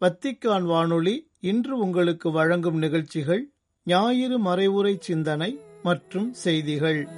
Vatican 0.00 0.62
வானொலி 0.62 1.30
இன்று 1.40 1.78
உங்களுக்கு 1.78 2.30
வழங்கும் 2.30 2.78
நிகழ்ச்சிகள் 2.78 3.50
ஞாயிறு 3.84 4.38
மறைவுரை 4.40 4.98
சிந்தனை 4.98 5.60
மற்றும் 5.82 6.32
செய்திகள். 6.32 7.08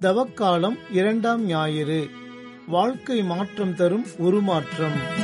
தவக்காலம் 0.00 0.78
இரண்டாம் 0.90 1.44
ஞாயிறு. 1.44 2.08
வாழ்க்கை 2.66 3.22
மாற்றம் 3.22 3.74
தரும் 3.74 4.06
உருமாற்றம். 4.18 5.18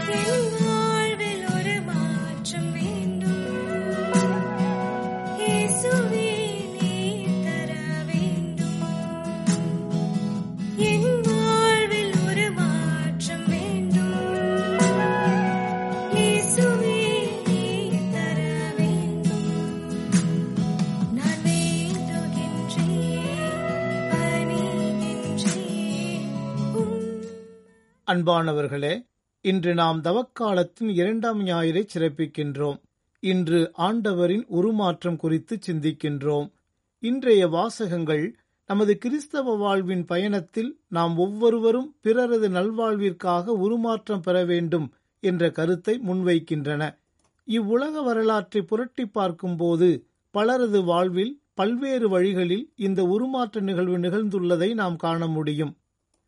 அன்பானவர்களே 28.17 29.07
இன்று 29.41 29.75
நாம் 29.75 30.01
தவக்காலத்தின் 30.03 30.91
இரண்டாம் 30.95 31.47
ஞாயிறை 31.47 31.87
சிறப்பிக்கின்றோம். 31.95 32.79
இன்று 33.21 33.73
ஆண்டவரின் 33.79 34.45
உருமாற்றம் 34.49 35.17
குறித்து 35.17 35.59
சிந்திக்கின்றோம். 35.67 36.51
இன்றைய 36.99 37.49
வாசகங்கள் 37.49 38.37
நமது 38.67 38.99
கிறிஸ்தவ 38.99 39.57
வாழ்வின் 39.57 40.05
பயணத்தில் 40.05 40.81
நாம் 40.89 41.19
ஒவ்வொருவரும் 41.19 41.97
பிறரது 42.01 42.49
நல்வாழ்விற்காக 42.49 43.47
உருமாற்றம் 43.47 44.21
பெற 44.21 44.45
வேண்டும் 44.45 44.93
என்ற 45.21 45.51
கருத்தை 45.51 45.99
முன்வைக்கின்றன. 45.99 46.99
இவ்வுலக 47.45 48.03
வரலாற்றை 48.03 48.63
புரட்டி 48.63 49.07
பார்க்கும்போது 49.07 50.07
பலரது 50.31 50.85
வாழ்வில் 50.85 51.41
பல்வேறு 51.55 52.09
வழிகளில் 52.09 52.73
இந்த 52.77 53.03
உருமாற்ற 53.03 53.61
நிகழ்வு 53.61 53.99
நிகழ்ந்துள்ளதை 53.99 54.75
நாம் 54.75 54.97
காண 54.97 55.27
முடியும். 55.27 55.77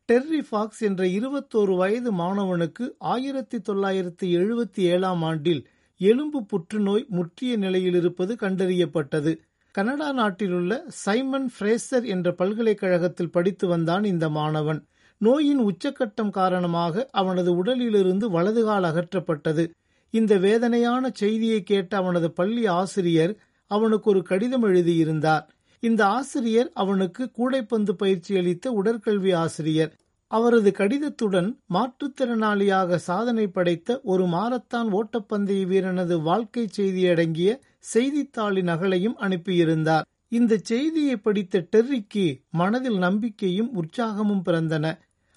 டெர்ரி 0.09 0.41
ஃபாக்ஸ் 0.49 0.81
என்ற 0.81 1.05
இருபத்தோரு 1.05 1.77
வயது 1.77 2.13
மாணவனுக்கு 2.13 2.85
ஆயிரத்தி 2.99 3.59
தொள்ளாயிரத்தி 3.59 4.27
எழுபத்தி 4.37 4.81
ஏழாம் 4.81 5.23
ஆண்டில் 5.23 5.67
எலும்பு 5.97 6.45
புற்றுநோய் 6.45 7.05
முற்றிய 7.09 7.57
நிலையில் 7.57 7.95
இருப்பது 7.95 8.35
கண்டறியப்பட்டது. 8.35 9.33
கனடா 9.75 10.13
நாட்டிலுள்ள 10.13 10.85
சைமன் 10.89 11.53
ஃப்ரேசர் 11.55 12.05
என்ற 12.05 12.33
பல்கலைக்கழகத்தில் 12.33 13.31
படித்து 13.31 13.69
வந்தான் 13.69 14.05
இந்த 14.05 14.29
மாணவன். 14.29 14.81
நோயின் 15.19 15.61
உச்சக்கட்டம் 15.61 16.31
காரணமாக 16.31 17.09
அவனது 17.13 17.57
உடலிலிருந்து 17.57 18.31
வலதுகால் 18.31 18.89
அகற்றப்பட்டது. 18.91 19.67
இந்த 20.11 20.37
வேதனையான 20.37 21.11
செய்தியை 21.15 21.63
கேட்ட 21.63 21.97
அவனது 21.97 22.31
பள்ளி 22.33 22.67
ஆசிரியர் 22.67 23.35
அவனுக்கு 23.71 24.11
ஒரு 24.11 24.23
கடிதம் 24.23 24.63
எழுதியிருந்தார். 24.63 25.47
இந்த 25.83 26.03
ஆசிரியர் 26.09 26.71
அவனுக்கு 26.75 27.25
கூடைப்பந்து 27.39 27.93
பயிற்சி 27.93 28.33
அளித்த 28.37 28.67
உடற்கல்வி 28.81 29.33
ஆசிரியர். 29.37 29.93
அவரது 30.31 30.71
கடிதத்துடன் 30.71 31.49
மாற்றுத்திறனாளியாக 31.75 32.97
சாதனை 33.01 33.47
படைத்த 33.49 34.01
ஒரு 34.05 34.25
மாரத்தான் 34.27 34.89
ஓட்டப்பந்தய 34.93 35.63
வீரனது 35.67 36.17
வாழ்க்கை 36.23 36.65
செய்தியடங்கிய 36.77 37.51
செய்தித்தாளின் 37.93 38.65
நகலையும் 38.65 39.17
அனுப்பியிருந்தார். 39.19 40.07
இந்த 40.29 40.55
செய்தியை 40.63 41.17
படித்த 41.17 41.67
டெர்ரிக்கு 41.73 42.25
மனதில் 42.53 42.99
நம்பிக்கையும் 42.99 43.71
உற்சாகமும் 43.75 44.45
பிறந்தன. 44.45 44.87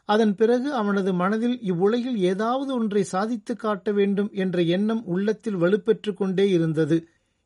அதன் 0.09 0.35
பிறகு 0.35 0.69
அவனது 0.73 1.11
மனதில் 1.13 1.57
இவ்வுலகில் 1.61 2.17
ஏதாவது 2.23 2.71
ஒன்றை 2.73 3.03
சாதித்து 3.03 3.53
காட்ட 3.55 3.91
வேண்டும் 3.91 4.29
என்ற 4.35 4.61
எண்ணம் 4.75 5.03
உள்ளத்தில் 5.05 5.55
வலுப்பெற்றுக் 5.55 6.17
கொண்டே 6.17 6.45
இருந்தது. 6.49 6.97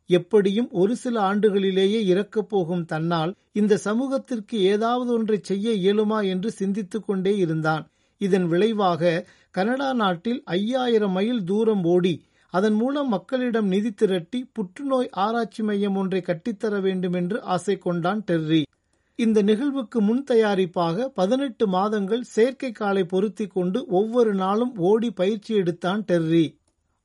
எப்படியும் 0.09 0.69
ஒரு 0.71 0.95
சில 0.95 1.33
ஆண்டுகளிலேயே 1.33 1.99
இறக்கப் 2.05 2.49
போகும் 2.49 2.85
தன்னால் 2.85 3.35
இந்த 3.51 3.77
சமூகத்திற்கு 3.77 4.57
ஏதாவது 4.73 5.11
ஒன்றை 5.13 5.39
செய்ய 5.41 5.71
இயலுமா 5.85 6.27
என்று 6.27 6.51
சிந்தித்துக் 6.51 7.07
கொண்டே 7.07 7.37
இருந்தான். 7.37 7.83
இதன் 8.21 8.47
விளைவாக 8.47 9.25
கனடா 9.51 9.93
நாட்டில் 9.93 10.41
ஐயாயிரம் 10.45 11.11
மைல் 11.11 11.43
தூரம் 11.43 11.83
ஓடி 11.83 12.15
அதன் 12.53 12.73
மூலம் 12.73 13.09
மக்களிடம் 13.09 13.67
நிதி 13.67 13.91
திரட்டி 13.91 14.49
புற்றுநோய் 14.53 15.09
ஆராய்ச்சி 15.09 15.63
மையம் 15.63 15.95
ஒன்றை 15.95 16.21
கட்டித்தர 16.25 16.81
வேண்டும் 16.81 17.13
என்று 17.13 17.41
ஆசை 17.41 17.77
கொண்டான் 17.77 18.23
டெர்ரி. 18.31 18.63
இந்த 19.19 19.41
நிகழ்வுக்கு 19.41 20.01
முன் 20.01 20.23
தயாரிப்பாக 20.31 21.07
பதினெட்டு 21.13 21.67
மாதங்கள் 21.67 22.21
செயற்கை 22.21 22.71
காலை 22.71 23.03
பொருத்தி 23.03 23.47
கொண்டு 23.47 23.85
ஒவ்வொரு 23.89 24.33
நாளும் 24.33 24.73
ஓடி 24.77 25.11
பயிற்சி 25.11 25.55
எடுத்தான் 25.55 26.03
டெர்ரி. 26.07 26.45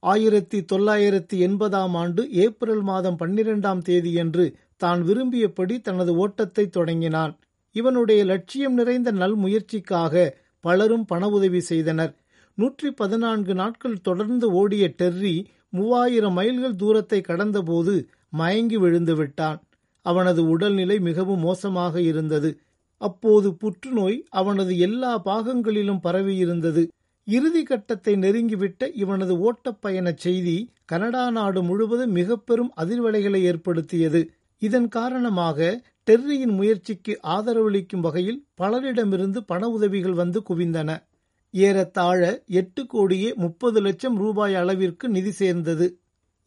ஆயிரத்தி 0.03 0.59
தொள்ளாயிரத்தி 0.73 1.37
எண்பதாம் 1.47 1.95
ஆண்டு 1.95 2.23
ஏப்ரல் 2.45 2.83
மாதம் 2.83 3.17
பன்னிரெண்டாம் 3.19 3.81
தேதியன்று 3.89 4.45
தான் 4.77 5.01
விரும்பியபடி 5.03 5.81
தனது 5.81 6.13
ஓட்டத்தை 6.17 6.65
தொடங்கினான். 6.69 7.33
இவனுடைய 7.77 8.21
லட்சியம் 8.25 8.75
நிறைந்த 8.75 9.11
நல் 9.13 9.37
முயற்சிக்காக 9.37 10.15
பலரும் 10.61 11.05
பண 11.05 11.29
உதவி 11.29 11.61
செய்தனர். 11.61 12.13
நூற்றி 12.59 12.89
பதினான்கு 12.91 13.55
நாட்கள் 13.55 13.99
தொடர்ந்து 14.01 14.47
ஓடிய 14.53 14.87
டெர்ரி 14.99 15.37
மூவாயிரம் 15.69 16.33
மைல்கள் 16.33 16.77
தூரத்தை 16.77 17.21
கடந்தபோது 17.21 17.95
மயங்கி 18.29 18.77
விழுந்து 18.77 19.15
விட்டான். 19.17 19.61
அவனது 20.07 20.43
உடல்நிலை 20.49 20.99
மிகவும் 21.01 21.45
மோசமாக 21.49 21.95
இருந்தது. 22.01 22.51
அப்போது 23.01 23.49
புற்றுநோய் 23.55 24.19
அவனது 24.31 24.73
எல்லா 24.79 25.13
பாகங்களிலும் 25.25 26.03
பரவியிருந்தது. 26.05 26.83
இறுதி 27.37 27.63
கட்டத்தை 27.63 28.13
நெருங்கிவிட்ட 28.17 28.83
இவனது 28.95 29.35
ஓட்டப்பயணச் 29.47 30.23
செய்தி 30.25 30.57
கனடா 30.85 31.25
நாடு 31.31 31.61
முழுவதும் 31.63 32.15
மிக 32.19 32.37
பெரும் 32.39 32.73
அதிர்வலைகளை 32.77 33.41
ஏற்படுத்தியது. 33.51 34.21
இதன் 34.63 34.89
காரணமாக 34.89 35.59
டெர்ரியின் 36.09 36.55
முயற்சிக்கு 36.59 37.13
ஆதரவளிக்கும் 37.35 38.05
வகையில் 38.07 38.41
பலரிடமிருந்து 38.61 39.41
பண 39.47 39.69
உதவிகள் 39.69 40.17
வந்து 40.23 40.41
குவிந்தன. 40.49 40.91
ஏறத்தாழ 41.55 42.21
எட்டு 42.61 42.83
கோடியே 42.87 43.31
முப்பது 43.35 43.79
லட்சம் 43.81 44.17
ரூபாய் 44.17 44.55
அளவிற்கு 44.55 45.07
நிதி 45.09 45.33
சேர்ந்தது. 45.33 45.87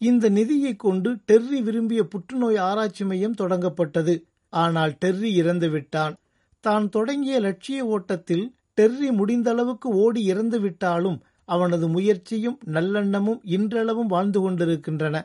இந்த 0.02 0.30
நிதியை 0.30 0.74
கொண்டு 0.76 1.10
டெர்ரி 1.32 1.60
விரும்பிய 1.62 2.02
புற்றுநோய் 2.04 2.60
ஆராய்ச்சி 2.68 3.04
மையம் 3.06 3.40
தொடங்கப்பட்டது. 3.42 4.16
ஆனால் 4.54 4.94
டெர்ரி 5.06 5.32
இறந்துவிட்டான். 5.42 6.16
தான் 6.64 6.86
தொடங்கிய 6.90 7.38
லட்சிய 7.40 7.80
ஓட்டத்தில் 7.86 8.46
டெர்ரி 8.78 9.10
முடிந்தளவுக்கு 9.18 9.90
ஓடி 9.96 10.24
இறந்து 10.24 10.60
விட்டாலும் 10.60 11.20
அவனது 11.46 11.88
முயற்சியும் 11.88 12.60
நல்லெண்ணமும் 12.66 13.40
இன்றளவும் 13.44 14.08
வாழ்ந்து 14.08 14.40
கொண்டிருக்கின்றன. 14.42 15.16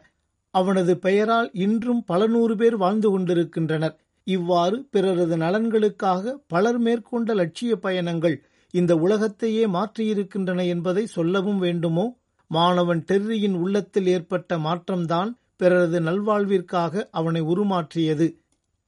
அவனது 0.50 0.98
பெயரால் 0.98 1.50
இன்றும் 1.53 2.04
பல 2.04 2.27
நூறு 2.27 2.56
பேர் 2.56 2.77
வாழ்ந்து 2.77 3.10
கொண்டிருக்கின்றனர். 3.10 3.97
இவ்வாறு 4.24 4.89
பிறரது 4.91 5.36
நலன்களுக்காக 5.36 6.34
பலர் 6.47 6.78
மேற்கொண்ட 6.78 7.34
லட்சிய 7.34 7.77
பயணங்கள் 7.77 8.36
இந்த 8.71 8.97
உலகத்தையே 8.97 9.66
மாற்றியிருக்கின்றன 9.66 10.66
என்பதை 10.66 11.06
சொல்லவும் 11.06 11.59
வேண்டுமோ? 11.59 12.06
மாணவன் 12.50 13.04
டெர்ரியின் 13.12 13.54
உள்ளத்தில் 13.54 14.06
ஏற்பட்ட 14.06 14.59
மாற்றம்தான் 14.59 15.30
பிறரது 15.56 16.00
நல்வாழ்விற்காக 16.00 17.09
அவனை 17.10 17.42
உருமாற்றியது. 17.42 18.28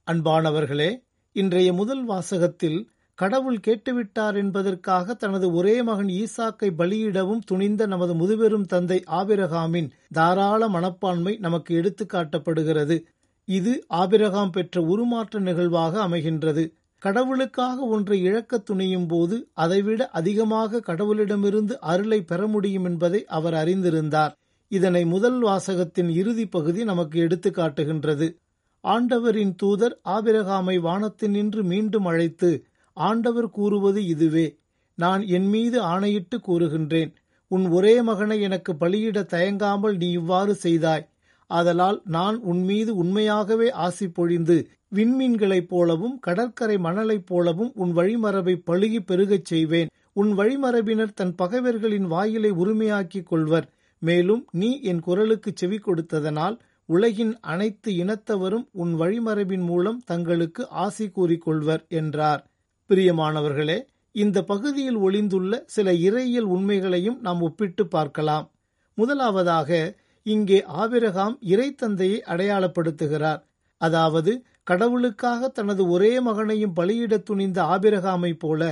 அன்பானவர்களே 0.07 0.91
இன்றைய 1.33 1.73
முதல் 1.73 2.05
வாசகத்தில் 2.05 2.79
கடவுள் 3.21 3.59
கேட்டுவிட்டார் 3.67 4.37
என்பதற்காக 4.37 5.15
தனது 5.15 5.47
ஒரே 5.53 5.75
மகன் 5.83 6.11
ஈசாக்கை 6.21 6.69
பலியிடவும் 6.79 7.43
துணிந்த 7.47 7.87
நமது 7.87 8.13
முதுபெரும் 8.15 8.67
தந்தை 8.67 8.99
ஆபிரகாமின் 9.11 9.89
தாராள 10.13 10.69
மனப்பான்மை 10.69 11.35
நமக்கு 11.37 11.73
எடுத்துக்காட்டப்படுகிறது 11.81 12.97
இது 13.49 13.73
ஆபிரகாம் 13.87 14.51
பெற்ற 14.51 14.81
உருமாற்ற 14.83 15.41
நிகழ்வாக 15.41 15.95
அமைகின்றது. 16.09 16.65
கடவுளுக்காக 17.03 17.77
ஒன்றை 17.87 18.19
இழக்க 18.23 18.63
துணியும் 18.71 19.07
போது 19.09 19.37
அதைவிட 19.55 20.01
அதிகமாக 20.11 20.83
கடவுளிடமிருந்து 20.87 21.75
அருளை 21.93 22.21
பெற 22.23 22.41
முடியும் 22.47 22.85
என்பதை 22.85 23.21
அவர் 23.29 23.55
அறிந்திருந்தார். 23.55 24.33
இதனை 24.71 25.03
முதல் 25.05 25.39
வாசகத்தின் 25.43 26.11
இறுதி 26.15 26.47
பகுதி 26.47 26.81
நமக்கு 26.85 27.17
எடுத்து 27.21 27.51
காட்டுகின்றது. 27.51 28.29
ஆண்டவரின் 28.85 29.55
தூதர் 29.55 29.97
ஆபிரகாமை 30.09 30.77
வானத்தினின்று 30.81 31.63
மீண்டும் 31.63 32.05
அழைத்து 32.05 32.51
ஆண்டவர் 33.09 33.49
கூறுவது 33.51 34.01
இதுவே. 34.05 34.47
நான் 34.99 35.23
என் 35.27 35.49
மீது 35.49 35.79
ஆணையிட்டு 35.93 36.37
கூறுகின்றேன். 36.39 37.11
உன் 37.51 37.65
ஒரே 37.69 37.95
மகனை 38.03 38.37
எனக்கு 38.41 38.73
பலியிட 38.81 39.19
தயங்காமல் 39.33 39.97
நீ 39.97 40.09
இவ்வாறு 40.11 40.53
செய்தாய். 40.55 41.07
ஆதலால் 41.51 41.99
நான் 42.07 42.37
உன்மீது 42.51 42.93
உண்மையாகவே 42.97 43.69
ஆசி 43.85 44.07
பொழிந்து 44.09 44.57
விண்மீன்களைப் 44.95 45.69
போலவும் 45.69 46.17
கடற்கரை 46.19 46.77
மணலைப் 46.79 47.27
போலவும் 47.27 47.73
உன் 47.75 47.93
வழிமரபை 47.97 48.55
பழுகி 48.67 49.01
பெருகச் 49.01 49.49
செய்வேன். 49.51 49.91
உன் 50.13 50.31
வழிமரபினர் 50.39 51.15
தன் 51.15 51.35
பகைவர்களின் 51.35 52.07
வாயிலை 52.07 52.51
உரிமையாக்கிக் 52.63 53.29
கொள்வர். 53.31 53.69
மேலும் 54.03 54.43
நீ 54.53 54.71
என் 54.83 55.01
குரலுக்கு 55.01 55.51
செவி 55.55 55.79
கொடுத்ததனால் 55.79 56.57
உலகின் 56.89 57.33
அனைத்து 57.53 57.91
இனத்தவரும் 58.03 58.67
உன் 58.73 58.93
வழிமரபின் 59.01 59.65
மூலம் 59.65 60.01
தங்களுக்கு 60.07 60.63
ஆசி 60.85 61.07
கூறிக்கொள்வர் 61.17 61.85
என்றார். 62.01 62.43
பிரியமானவர்களே 62.91 63.77
இந்த 64.15 64.39
பகுதியில் 64.43 64.97
ஒளிந்துள்ள 64.99 65.59
சில 65.67 65.93
இறையியல் 66.07 66.49
உண்மைகளையும் 66.55 67.19
நாம் 67.21 67.41
ஒப்பிட்டு 67.41 67.85
பார்க்கலாம். 67.87 68.47
முதலாவதாக 68.99 69.69
இங்கே 70.27 70.59
ஆபிரகாம் 70.65 71.37
இறைத்தந்தையை 71.49 72.19
அடையாளப்படுத்துகிறார். 72.33 73.41
அதாவது 73.81 74.33
கடவுளுக்காக 74.63 75.49
தனது 75.49 75.85
ஒரே 75.89 76.21
மகனையும் 76.21 76.75
பலியிட 76.77 77.19
துணிந்த 77.23 77.61
ஆபிரகாமை 77.75 78.33
போல 78.39 78.63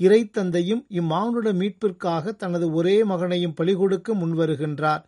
இறைத்தந்தையும் 0.00 0.82
இம்மானுட 0.90 1.48
மீட்பிற்காக 1.60 2.34
தனது 2.36 2.68
ஒரே 2.72 2.96
மகனையும் 3.04 3.56
பலிகொடுக்க 3.60 4.14
முன்வருகின்றார். 4.14 5.02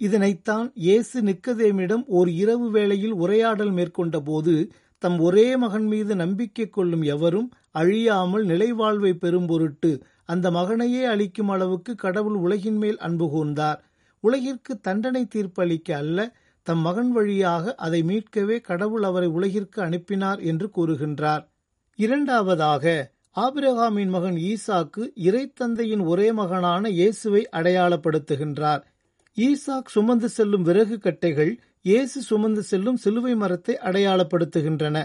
இதனைத்தான் 0.00 0.68
இயேசு 0.74 1.16
நிக்கதேமிடம் 1.22 2.04
ஓர் 2.18 2.28
இரவு 2.42 2.68
வேளையில் 2.70 3.16
உரையாடல் 3.22 3.70
மேற்கொண்ட 3.70 4.18
போது 4.20 4.54
தம் 5.02 5.18
ஒரே 5.18 5.56
மகன் 5.56 5.86
மீது 5.86 6.12
நம்பிக்கை 6.14 6.66
கொள்ளும் 6.68 7.04
எவரும் 7.14 7.48
அழியாமல் 7.70 8.44
நிலைவாழ்வை 8.46 9.12
பெறும் 9.14 9.46
பொருட்டு 9.46 9.90
அந்த 10.24 10.46
மகனையே 10.50 11.02
அளிக்கும் 11.04 11.48
அளவுக்கு 11.48 11.94
கடவுள் 11.94 12.34
உலகின் 12.34 12.76
மேல் 12.76 12.98
அன்பு 12.98 13.26
கூர்ந்தார். 13.26 13.78
உலகிற்கு 14.24 14.72
தண்டனை 14.80 15.22
தீர்ப்பளிக்க 15.34 15.90
அல்ல 15.92 16.18
தம் 16.66 16.80
மகன் 16.80 17.12
வழியாக 17.12 17.74
அதை 17.74 18.00
மீட்கவே 18.02 18.56
கடவுள் 18.60 19.02
அவரை 19.02 19.28
உலகிற்கு 19.28 19.78
அனுப்பினார் 19.82 20.40
என்று 20.40 20.66
கூறுகின்றார். 20.76 21.42
இரண்டாவதாக 21.98 22.84
ஆபிரகாமின் 23.36 24.08
மகன் 24.08 24.38
ஈசாக்கு 24.50 25.02
இறைத்தந்தையின் 25.28 26.04
ஒரே 26.04 26.28
மகனான 26.32 26.90
இயேசுவை 26.90 27.42
அடையாளப்படுத்துகின்றார். 27.52 28.82
ஈசாக் 29.36 29.92
சுமந்து 29.94 30.28
செல்லும் 30.28 30.62
விறகு 30.62 30.96
கட்டைகள் 30.98 31.52
இயேசு 31.84 32.18
சுமந்து 32.22 32.62
செல்லும் 32.62 32.96
சிலுவை 32.96 33.34
மரத்தை 33.34 33.74
அடையாளப்படுத்துகின்றன. 33.88 34.96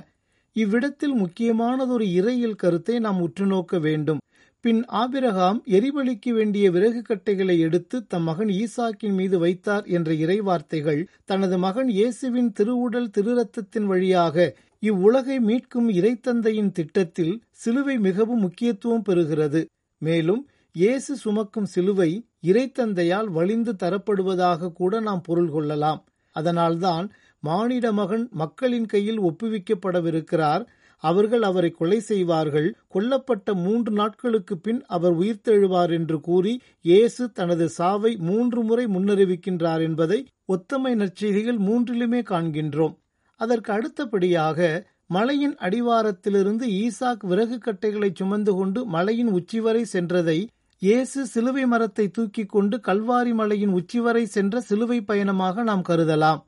இவ்விடத்தில் 0.55 1.13
முக்கியமானதொரு 1.13 2.05
இறையில் 2.19 2.57
கருத்தை 2.63 2.95
நாம் 2.99 3.19
உற்று 3.21 3.45
நோக்க 3.45 3.79
வேண்டும். 3.79 4.19
பின் 4.65 4.81
ஆபிரகாம் 5.01 5.59
எரிபலிக்கு 5.77 6.31
வேண்டிய 6.33 6.65
விறகு 6.71 7.01
கட்டைகளை 7.01 7.55
எடுத்து 7.59 7.97
தம் 8.07 8.23
மகன் 8.23 8.51
ஈசாக்கின் 8.61 9.15
மீது 9.19 9.37
வைத்தார் 9.39 9.85
என்ற 9.87 10.09
இறைவார்த்தைகள் 10.13 11.01
தனது 11.25 11.57
மகன் 11.57 11.89
இயேசுவின் 11.89 12.49
திருவுடல் 12.51 13.09
திருரத்தத்தின் 13.17 13.87
வழியாக 13.91 14.47
இவ்வுலகை 14.83 15.37
மீட்கும் 15.49 15.87
இறைத்தந்தையின் 15.99 16.71
திட்டத்தில் 16.71 17.33
சிலுவை 17.63 17.95
மிகவும் 17.97 18.43
முக்கியத்துவம் 18.45 19.05
பெறுகிறது. 19.09 19.61
மேலும் 20.01 20.41
இயேசு 20.75 21.11
சுமக்கும் 21.15 21.69
சிலுவை 21.75 22.09
இறைத்தந்தையால் 22.43 23.29
வலிந்து 23.37 23.73
தரப்படுவதாக 23.83 24.71
கூட 24.71 24.99
நாம் 24.99 25.21
பொருள் 25.21 25.53
கொள்ளலாம். 25.55 26.01
அதனால்தான் 26.35 27.05
மானிட 27.43 27.85
மகன் 27.91 28.25
மக்களின் 28.41 28.87
கையில் 28.93 29.19
ஒப்புவிக்கப்படவிருக்கிறார். 29.19 30.63
அவர்கள் 31.03 31.43
அவரை 31.49 31.69
கொலை 31.71 31.99
செய்வார்கள். 32.01 32.67
கொல்லப்பட்ட 32.93 33.47
மூன்று 33.65 33.91
நாட்களுக்கு 33.91 34.55
பின் 34.57 34.79
அவர் 34.95 35.15
உயிர்த்தெழுவார் 35.19 35.91
என்று 35.97 36.17
கூறி 36.27 36.53
இயேசு 36.81 37.23
தனது 37.31 37.65
சாவை 37.69 38.11
மூன்று 38.29 38.61
முறை 38.63 38.85
முன்னறிவிக்கின்றார் 38.95 39.83
என்பதை 39.87 40.19
ஒத்தமை 40.47 40.93
நற்செய்திகள் 41.01 41.59
மூன்றிலுமே 41.67 42.21
காண்கின்றோம். 42.31 42.95
அதற்கு 43.39 43.69
அடுத்தபடியாக 43.73 44.59
மலையின் 45.07 45.55
அடிவாரத்திலிருந்து 45.65 46.65
ஈசாக் 46.81 47.23
விறகு 47.31 47.57
கட்டைகளை 47.57 48.09
சுமந்து 48.13 48.51
கொண்டு 48.53 48.79
மலையின் 48.95 49.31
உச்சி 49.37 49.59
வரை 49.59 49.83
சென்றதை 49.93 50.37
இயேசு 50.85 51.19
சிலுவை 51.25 51.63
மரத்தை 51.65 52.05
தூக்கிக் 52.07 52.49
கொண்டு 52.49 52.75
கல்வாரி 52.87 53.33
மலையின் 53.33 53.73
உச்சிவரை 53.73 54.23
சென்ற 54.23 54.61
சிலுவை 54.61 54.97
பயணமாக 55.01 55.63
நாம் 55.63 55.83
கருதலாம். 55.89 56.41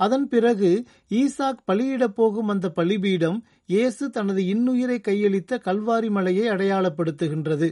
அதன் 0.00 0.26
பிறகு 0.28 0.70
ஈசாக் 1.10 1.62
பலியிடப் 1.70 2.14
போகும் 2.14 2.48
அந்த 2.48 2.66
பலிபீடம் 2.68 3.38
இயேசு 3.66 4.04
தனது 4.10 4.42
இன்னுயிரை 4.54 4.98
கையளித்த 5.08 5.58
கல்வாரி 5.64 6.10
மலையை 6.10 6.46
அடையாளப்படுத்துகின்றது. 6.48 7.68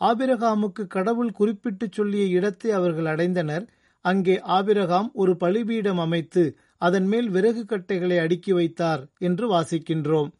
ஆபிரகாமுக்கு 0.00 0.84
கடவுள் 0.86 1.32
குறிப்பிட்டுச் 1.32 1.92
சொல்லிய 1.92 2.24
இடத்தை 2.38 2.70
அவர்கள் 2.70 3.08
அடைந்தனர். 3.14 3.64
அங்கே 4.04 4.36
ஆபிரகாம் 4.56 5.08
ஒரு 5.14 5.34
பலிபீடம் 5.36 5.98
அமைத்து 5.98 6.44
அதன் 6.78 7.06
மேல் 7.06 7.28
விறகு 7.28 7.64
கட்டைகளை 7.64 8.18
அடுக்கி 8.18 8.52
வைத்தார் 8.52 9.02
என்று 9.18 9.46
வாசிக்கின்றோம். 9.54 10.30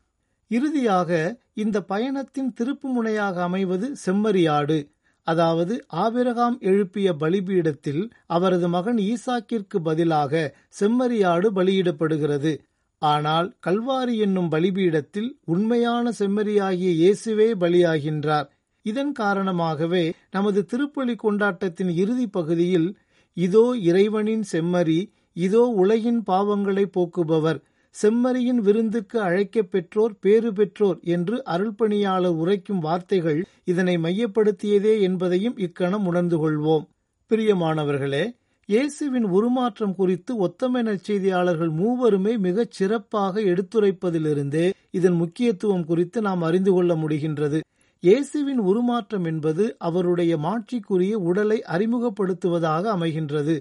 இறுதியாக 0.51 1.11
இந்த 1.55 1.81
பயணத்தின் 1.93 2.53
திருப்பு 2.61 2.89
முனையாக 2.97 3.37
அமைவது 3.43 3.89
செம்மறியாடு 4.05 4.79
அதாவது 5.27 5.75
ஆபிரகாம் 6.05 6.57
எழுப்பிய 6.63 7.09
பலிபீடத்தில் 7.15 8.03
அவரது 8.27 8.69
மகன் 8.69 9.01
ஈசாக்கிற்கு 9.11 9.79
பதிலாக 9.81 10.33
செம்மறியாடு 10.81 11.49
பலியிடப்படுகிறது. 11.59 12.53
ஆனால் 13.03 13.49
கல்வாரி 13.67 14.15
என்னும் 14.17 14.51
பலிபீடத்தில் 14.51 15.31
உண்மையான 15.45 16.13
செம்மறியாகிய 16.19 16.91
இயேசுவே 17.03 17.49
பலியாகின்றார். 17.61 18.47
இதன் 18.85 19.13
காரணமாகவே 19.13 20.05
நமது 20.31 20.61
திருப்பலி 20.73 21.15
கொண்டாட்டத்தின் 21.17 21.93
இறுதி 21.97 22.27
பகுதியில் 22.29 22.89
இதோ 23.37 23.65
இறைவனின் 23.89 24.45
செம்மறி 24.53 25.01
இதோ 25.37 25.63
உலகின் 25.77 26.21
பாவங்களை 26.27 26.85
போக்குபவர் 26.97 27.59
செம்மறியின் 28.03 28.61
விருந்துக்கு 28.61 29.21
அழைக்கப் 29.21 29.71
பெற்றோர் 29.71 30.19
பேறு 30.19 30.53
பெற்றோர் 30.53 30.99
என்று 31.01 31.43
அருள்பணியாளர் 31.51 32.37
உரைக்கும் 32.37 32.79
வார்த்தைகள் 32.79 33.47
இதனை 33.65 33.97
மையப்படுத்தியதே 33.97 35.01
என்பதையும் 35.01 35.57
இக்கணம் 35.57 36.07
உணர்ந்து 36.07 36.37
கொள்வோம். 36.39 36.85
பிரியமானவர்களே 37.31 38.25
இயேசுவின் 38.69 39.27
உருமாற்றம் 39.27 39.95
குறித்து 39.95 40.47
ஒத்தமை 40.47 40.81
நற்செய்தியாளர்கள் 40.83 41.73
மூவருமே 41.73 42.39
மிகச் 42.39 42.71
சிறப்பாக 42.71 43.41
எடுத்துரைப்பதிலிருந்தே 43.41 44.73
இதன் 44.91 45.13
முக்கியத்துவம் 45.13 45.85
குறித்து 45.85 46.21
நாம் 46.21 46.43
அறிந்து 46.43 46.73
கொள்ள 46.73 46.95
முடிகின்றது. 46.95 47.59
இயேசுவின் 48.03 48.61
உருமாற்றம் 48.61 49.25
என்பது 49.25 49.77
அவருடைய 49.79 50.37
மாட்சிக்குரிய 50.37 51.15
உடலை 51.29 51.63
அறிமுகப்படுத்துவதாக 51.69 52.85
அமைகின்றது. 52.97 53.55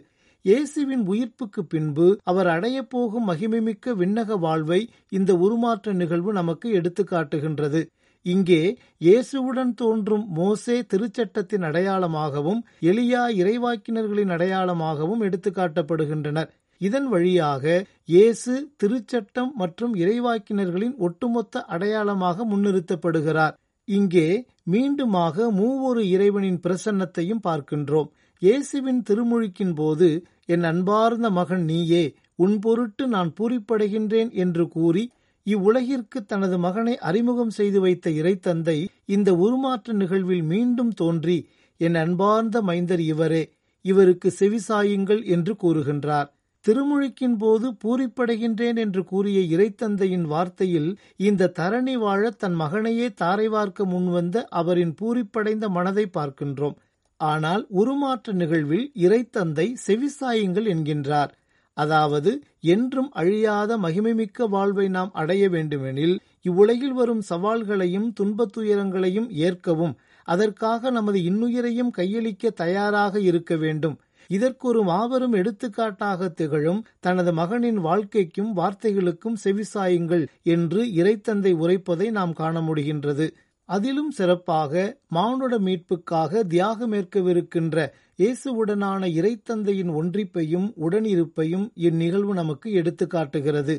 இயேசுவின் 0.45 1.03
உயிர்ப்புக்கு 1.11 1.61
பின்பு 1.71 2.07
அவர் 2.23 2.47
அடையப்போகும் 2.47 3.29
மகிமைமிக்க 3.29 3.93
விண்ணக 4.01 4.35
வாழ்வை 4.39 4.81
இந்த 5.09 5.31
உருமாற்ற 5.45 5.93
நிகழ்வு 6.01 6.31
நமக்கு 6.33 6.67
எடுத்துக்காட்டுகின்றது 6.79 7.81
இங்கே 8.25 8.59
இயேசுவுடன் 9.05 9.71
தோன்றும் 9.73 10.25
மோசே 10.37 10.77
திருச்சட்டத்தின் 10.91 11.65
அடையாளமாகவும் 11.69 12.61
எளியா 12.81 13.23
இறைவாக்கினர்களின் 13.41 14.33
அடையாளமாகவும் 14.35 15.23
எடுத்துக்காட்டப்படுகின்றனர் 15.27 16.51
இதன் 16.81 17.07
வழியாக 17.07 17.65
இயேசு 18.13 18.53
திருச்சட்டம் 18.83 19.51
மற்றும் 19.55 19.93
இறைவாக்கினர்களின் 19.95 20.95
ஒட்டுமொத்த 20.97 21.63
அடையாளமாக 21.75 22.45
முன்னிறுத்தப்படுகிறார். 22.51 23.53
இங்கே 23.87 24.27
மீண்டுமாக 24.71 25.47
மூவொரு 25.59 26.01
இறைவனின் 26.15 26.59
பிரசன்னத்தையும் 26.65 27.43
பார்க்கின்றோம். 27.47 28.09
இயேசுவின் 28.41 29.01
திருமொழிக்கின் 29.09 29.75
போது 29.75 30.07
என் 30.49 30.63
அன்பார்ந்த 30.63 31.27
மகன் 31.29 31.65
நீயே 31.65 32.03
உன் 32.35 32.55
பொருட்டு 32.59 33.03
நான் 33.07 33.31
பூரிப்படைகின்றேன் 33.39 34.31
என்று 34.35 34.63
கூறி 34.67 35.03
இவ்வுலகிற்கு 35.47 36.19
தனது 36.25 36.57
மகனை 36.57 36.93
அறிமுகம் 36.99 37.49
செய்து 37.49 37.79
வைத்த 37.79 38.09
இறைத்தந்தை 38.11 38.77
இந்த 39.05 39.29
உருமாற்ற 39.35 39.93
நிகழ்வில் 39.93 40.43
மீண்டும் 40.43 40.93
தோன்றி 40.93 41.37
என் 41.79 41.95
அன்பார்ந்த 41.95 42.61
மைந்தர் 42.61 43.03
இவரே 43.05 43.43
இவருக்கு 43.85 44.29
செவிசாயுங்கள் 44.39 45.21
என்று 45.25 45.53
கூறுகின்றார். 45.63 46.29
திருமுழுக்கின் 46.65 47.35
போது 47.37 47.67
பூரிப்படைகின்றேன் 47.83 48.77
என்று 48.77 49.01
கூறிய 49.03 49.39
இறைத்தந்தையின் 49.55 50.25
வார்த்தையில் 50.25 50.89
இந்த 51.19 51.51
தரணி 51.59 51.95
வாழ 51.95 52.23
தன் 52.37 52.55
மகனையே 52.55 53.07
தாரை 53.13 53.47
வார்க்க 53.47 53.85
முன்வந்த 53.85 54.45
அவரின் 54.51 54.93
பூரிப்படைந்த 55.01 55.67
மனதை 55.69 56.05
பார்க்கின்றோம். 56.13 56.75
ஆனால் 57.19 57.63
உருமாற்ற 57.75 58.33
நிகழ்வில் 58.33 58.91
இறைத்தந்தை 58.95 59.67
செவிசாயுங்கள் 59.87 60.67
என்கின்றார். 60.67 61.31
அதாவது 61.77 62.31
என்றும் 62.67 63.09
அழியாத 63.11 63.77
மகிமைமிக்க 63.77 64.47
வாழ்வை 64.47 64.87
நாம் 64.87 65.11
அடைய 65.11 65.49
வேண்டுமெனில் 65.49 66.15
இவ்வுலகில் 66.41 66.93
வரும் 66.93 67.23
சவால்களையும் 67.29 68.13
துன்பத் 68.13 68.53
துயரங்களையும் 68.57 69.29
ஏற்கவும் 69.39 69.95
அதற்காக 70.27 70.89
நமது 70.89 71.19
இன்னுயிரையும் 71.19 71.91
கையளிக்க 71.97 72.51
தயாராக 72.53 73.19
இருக்க 73.19 73.55
வேண்டும். 73.55 73.97
இதற்கொரு 74.29 74.83
மாபெரும் 74.83 75.33
எடுத்துக்காட்டாக 75.33 76.29
திகழும் 76.29 76.85
தனது 76.99 77.33
மகனின் 77.33 77.79
வாழ்க்கைக்கும் 77.79 78.51
வார்த்தைகளுக்கும் 78.57 79.37
செவிசாயுங்கள் 79.43 80.23
என்று 80.45 80.83
இறைத்தந்தை 80.93 81.53
உரைப்பதை 81.55 82.11
நாம் 82.11 82.33
காண 82.33 82.61
முடிகின்றது. 82.61 83.27
அதிலும் 83.69 84.11
சிறப்பாக 84.11 84.73
மானுட 85.07 85.53
மீட்புக்காக 85.59 86.43
தியாகமேற்கவிருக்கின்ற 86.49 87.77
இயேசுவுடனான 88.19 89.07
இறைத்தந்தையின் 89.19 89.91
ஒன்றிப்பையும் 89.93 90.67
உடனிருப்பையும் 90.85 91.65
இந்நிகழ்வு 91.87 92.33
நமக்கு 92.33 92.69
எடுத்துக்காட்டுகிறது 92.73 93.75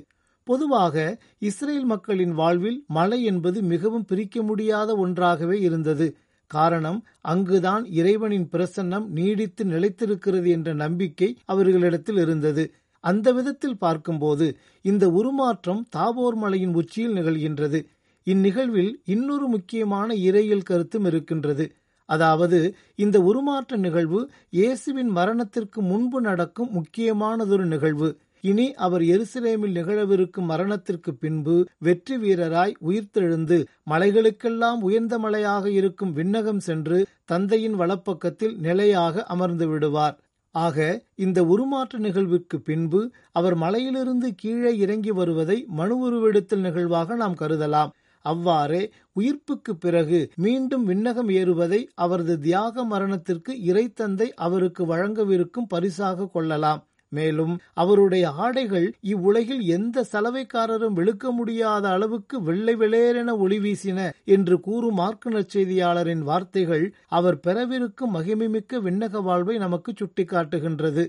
பொதுவாக 0.47 0.97
இஸ்ரேல் 1.39 1.85
மக்களின் 1.85 2.35
வாழ்வில் 2.35 2.79
மழை 2.89 3.19
என்பது 3.25 3.59
மிகவும் 3.63 4.05
பிரிக்க 4.05 4.43
முடியாத 4.43 4.91
ஒன்றாகவே 4.97 5.57
இருந்தது. 5.61 6.07
காரணம் 6.51 6.99
அங்குதான் 7.25 7.85
இறைவனின் 7.91 8.49
பிரசன்னம் 8.53 9.07
நீடித்து 9.09 9.63
நிலைத்திருக்கிறது 9.65 10.49
என்ற 10.49 10.69
நம்பிக்கை 10.75 11.29
அவர்களிடத்தில் 11.45 12.17
இருந்தது. 12.17 12.65
அந்த 13.05 13.33
விதத்தில் 13.33 13.79
பார்க்கும்போது 13.79 14.47
இந்த 14.85 15.05
உருமாற்றம் 15.11 15.83
தாபோர் 15.97 16.37
மலையின் 16.37 16.75
உச்சியில் 16.75 17.17
நிகழ்கின்றது. 17.17 17.81
இந்நிகழ்வில் 18.27 18.93
இன்னொரு 19.05 19.47
முக்கியமான 19.47 20.09
இறையியல் 20.29 20.69
கருத்தும் 20.71 21.05
இருக்கின்றது. 21.05 21.65
அதாவது 22.09 22.59
இந்த 22.95 23.17
உருமாற்ற 23.21 23.77
நிகழ்வு 23.77 24.21
இயேசுவின் 24.51 25.11
மரணத்திற்கு 25.19 25.81
முன்பு 25.83 26.19
நடக்கும் 26.21 26.71
முக்கியமானதொரு 26.73 27.65
நிகழ்வு. 27.75 28.09
இனி 28.41 28.67
அவர் 28.77 29.03
எருசலேமில் 29.13 29.77
நிகழவிருக்கும் 29.79 30.49
மரணத்திற்கு 30.53 31.11
பின்பு 31.15 31.55
வெற்றி 31.79 32.17
வீரராய் 32.17 32.75
உயிர்த்தெழுந்து 32.89 33.59
மலைகளுக்கெல்லாம் 33.91 34.81
உயர்ந்த 34.89 35.17
மலையாக 35.19 35.65
இருக்கும் 35.71 36.13
விண்ணகம் 36.19 36.63
சென்று 36.69 36.99
தந்தையின் 37.25 37.77
வலப்பக்கத்தில் 37.81 38.55
நிலையாக 38.67 39.25
அமர்ந்து 39.35 39.69
விடுவார். 39.69 40.17
ஆக 40.55 40.77
இந்த 41.25 41.39
உருமாற்ற 41.53 41.97
நிகழ்விற்கு 41.99 42.57
பின்பு 42.69 43.01
அவர் 43.33 43.57
மலையிலிருந்து 43.65 44.29
கீழே 44.35 44.73
இறங்கி 44.85 45.11
வருவதை 45.11 45.59
மனு 45.79 45.97
உருவெடுத்தல் 46.07 46.65
நிகழ்வாக 46.69 47.17
நாம் 47.17 47.39
கருதலாம். 47.41 47.91
அவ்வாறே 48.33 48.83
உயிர்ப்புக்கு 49.17 49.73
பிறகு 49.79 50.19
மீண்டும் 50.37 50.85
விண்ணகம் 50.89 51.31
ஏறுவதை 51.33 51.81
அவரது 51.97 52.35
தியாக 52.41 52.85
மரணத்திற்கு 52.85 53.53
இறைத்தந்தை 53.71 54.29
அவருக்கு 54.47 54.83
வழங்கவிருக்கும் 54.87 55.69
பரிசாக 55.69 56.29
கொள்ளலாம். 56.29 56.83
மேலும் 57.13 57.53
அவருடைய 57.75 58.25
ஆடைகள் 58.45 58.87
இவ்வுலகில் 59.11 59.61
எந்த 59.69 60.05
சலவைக்காரரும் 60.13 60.97
வெளுக்க 60.99 61.31
முடியாத 61.31 61.85
அளவுக்கு 61.89 62.37
வெள்ளை 62.43 62.75
வெளேரென 62.77 63.35
ஒளி 63.39 63.59
வீசின 63.59 63.99
என்று 64.27 64.57
கூறும் 64.61 64.95
மார்க்கு 64.95 65.31
நற்செய்தியாளரின் 65.31 66.25
வார்த்தைகள் 66.31 66.85
அவர் 67.11 67.39
பெறவிருக்கும் 67.47 68.15
மகிமைமிக்க 68.17 68.81
விண்ணக 68.81 69.23
வாழ்வை 69.23 69.57
நமக்கு 69.59 69.93
சுட்டிக்காட்டுகின்றது. 69.93 71.05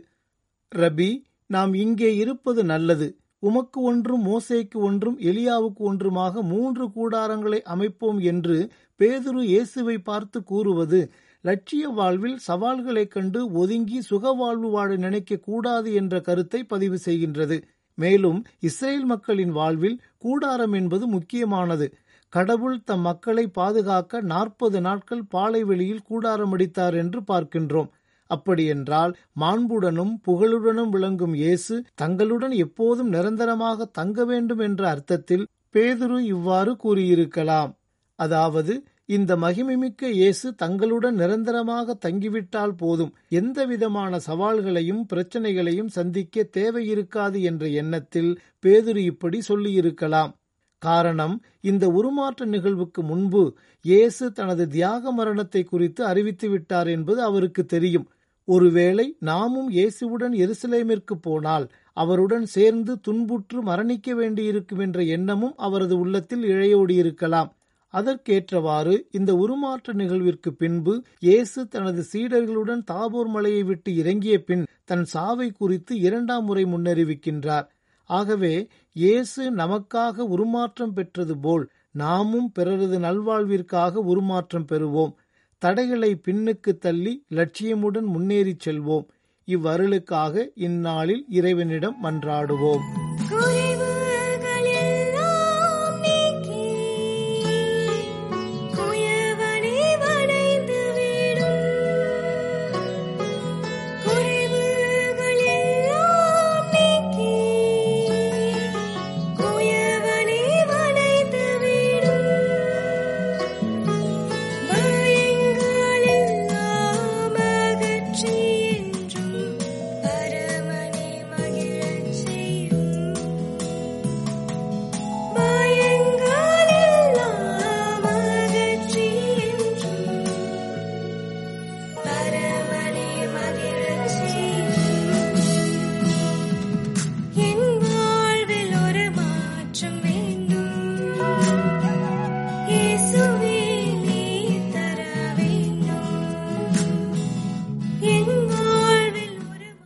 ரபி 0.72 1.10
நாம் 1.50 1.74
இங்கே 1.76 2.12
இருப்பது 2.16 2.64
நல்லது. 2.64 3.08
உமக்கு 3.44 3.82
ஒன்றும் 3.82 4.24
மோசேக்கு 4.26 4.78
ஒன்றும் 4.80 5.18
எலியாவுக்கு 5.20 5.82
ஒன்றுமாக 5.90 6.42
மூன்று 6.44 6.86
கூடாரங்களை 6.96 7.60
அமைப்போம் 7.66 8.20
என்று 8.24 8.58
பேதுரு 9.00 9.42
இயேசுவை 9.44 9.98
பார்த்து 10.02 10.44
கூறுவது 10.44 11.00
லட்சிய 11.44 11.88
வாழ்வில் 11.90 12.38
சவால்களைக் 12.48 13.08
கண்டு 13.08 13.52
ஒதுங்கி 13.52 14.00
சுகவாழ்வு 14.10 14.70
வாழ 14.72 14.96
நினைக்க 14.96 15.38
கூடாது 15.40 15.94
என்ற 15.94 16.22
கருத்தை 16.22 16.64
பதிவு 16.64 16.98
செய்கின்றது. 17.06 17.58
மேலும் 17.98 18.40
இஸ்ரேல் 18.60 19.06
மக்களின் 19.06 19.52
வாழ்வில் 19.52 19.96
கூடாரம் 20.18 20.74
என்பது 20.74 21.08
முக்கியமானது. 21.08 21.88
கடவுள் 22.34 22.84
தம் 22.84 23.02
மக்களை 23.02 23.48
பாதுகாக்க 23.50 24.22
நாற்பது 24.22 24.82
நாட்கள் 24.82 25.24
பாலைவெளியில் 25.36 26.04
கூடாரம் 26.04 26.52
அடித்தார் 26.52 26.96
என்று 26.96 27.22
பார்க்கின்றோம். 27.28 27.90
அப்படியென்றால் 28.36 29.14
மாண்புடனும் 29.42 30.14
புகழுடனும் 30.28 30.92
விளங்கும் 30.96 31.36
இயேசு 31.42 31.76
தங்களுடன் 32.02 32.56
எப்போதும் 32.66 33.10
நிரந்தரமாக 33.16 33.90
தங்க 34.00 34.26
வேண்டும் 34.32 34.62
என்ற 34.68 34.84
அர்த்தத்தில் 34.94 35.46
பேதுரு 35.76 36.20
இவ்வாறு 36.36 36.72
கூறியிருக்கலாம். 36.84 37.72
அதாவது 38.20 38.74
இந்த 39.16 39.32
மகிமைமிக்க 39.44 40.10
இயேசு 40.20 40.48
தங்களுடன் 40.62 41.18
நிரந்தரமாக 41.22 41.96
தங்கிவிட்டால் 42.06 42.74
போதும் 42.82 43.14
எந்த 43.40 43.66
விதமான 43.66 44.20
சவால்களையும் 44.26 45.04
பிரச்சனைகளையும் 45.12 45.94
சந்திக்க 45.98 46.44
தேவையிருக்காது 46.58 47.40
என்ற 47.50 47.68
எண்ணத்தில் 47.82 48.32
பேதுரு 48.66 49.04
இப்படி 49.12 49.40
சொல்லியிருக்கலாம். 49.50 50.34
காரணம் 50.82 51.36
இந்த 51.70 51.86
உருமாற்ற 52.00 52.46
நிகழ்வுக்கு 52.56 53.02
முன்பு 53.12 53.44
இயேசு 53.86 54.26
தனது 54.40 54.64
தியாக 54.76 55.12
மரணத்தை 55.20 55.62
குறித்து 55.64 56.02
அறிவித்து 56.06 56.48
விட்டார் 56.50 56.90
என்பது 56.96 57.20
அவருக்கு 57.30 57.64
தெரியும். 57.76 58.08
ஒருவேளை 58.48 59.06
நாமும் 59.20 59.70
இயேசுவுடன் 59.72 60.36
எருசலேமிற்கு 60.44 61.16
போனால் 61.22 61.66
அவருடன் 61.98 62.46
சேர்ந்து 62.46 62.94
துன்புற்று 63.02 63.60
மரணிக்க 63.62 64.14
வேண்டியிருக்கும் 64.16 64.80
என்ற 64.80 65.02
எண்ணமும் 65.16 65.56
அவரது 65.58 65.96
உள்ளத்தில் 65.98 66.44
இழையோடியிருக்கலாம் 66.44 67.52
அதற்கேற்றவாறு 67.94 68.96
இந்த 69.12 69.32
உருமாற்ற 69.34 69.94
நிகழ்விற்கு 69.94 70.50
பின்பு 70.54 70.94
இயேசு 71.20 71.60
தனது 71.68 72.02
சீடர்களுடன் 72.12 72.82
தாபூர் 72.92 73.30
மலையை 73.30 73.64
விட்டு 73.64 73.90
இறங்கிய 73.96 74.38
பின் 74.44 74.64
தன் 74.86 75.06
சாவை 75.06 75.48
குறித்து 75.52 75.94
இரண்டாம் 76.00 76.46
முறை 76.46 76.64
முன்னறிவிக்கின்றார். 76.66 77.68
ஆகவே 78.10 78.54
இயேசு 78.96 79.44
நமக்காக 79.52 80.26
உருமாற்றம் 80.36 80.94
பெற்றது 80.94 81.36
போல் 81.38 81.66
நாமும் 81.92 82.50
பிறரது 82.52 82.98
நல்வாழ்விற்காக 83.00 84.04
உருமாற்றம் 84.12 84.68
பெறுவோம். 84.72 85.14
தடைகளை 85.58 86.22
பின்னுக்கு 86.28 86.78
தள்ளி 86.78 87.24
லட்சியமுடன் 87.30 88.08
முன்னேறிச் 88.16 88.70
செல்வோம். 88.70 89.06
இவ்வருளுக்காக 89.48 90.48
இந்நாளில் 90.56 91.26
இறைவனிடம் 91.30 91.96
மன்றாடுவோம். 92.04 92.86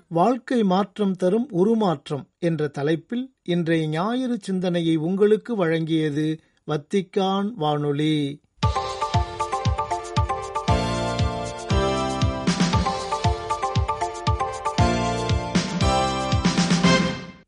வாழ்க்கை 0.10 0.64
மாற்றம் 0.64 1.16
தரும் 1.16 1.48
உருமாற்றம் 1.52 2.30
என்ற 2.40 2.68
தலைப்பில் 2.68 3.34
இன்றைய 3.44 3.88
ஞாயிறு 3.88 4.38
சிந்தனையை 4.42 4.96
உங்களுக்கு 4.96 5.66
வழங்கியது 5.66 6.28
வத்திக்கான் 6.68 7.52
வானொலி. 7.56 8.16